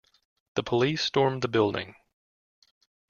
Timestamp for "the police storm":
0.55-1.41